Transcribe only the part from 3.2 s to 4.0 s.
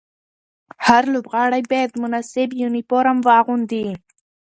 واغوندي.